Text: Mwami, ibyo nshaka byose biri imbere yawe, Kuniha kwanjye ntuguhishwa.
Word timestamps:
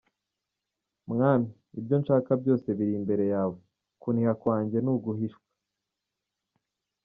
Mwami, 1.11 1.49
ibyo 1.79 1.95
nshaka 2.01 2.31
byose 2.41 2.67
biri 2.77 2.93
imbere 2.99 3.25
yawe, 3.33 3.57
Kuniha 4.01 4.33
kwanjye 4.41 4.77
ntuguhishwa. 4.81 5.45